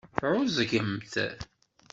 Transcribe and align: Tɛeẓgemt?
Tɛeẓgemt? 0.17 1.13